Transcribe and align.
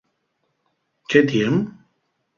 ¿Qué 1.09 1.23
tien? 1.29 1.55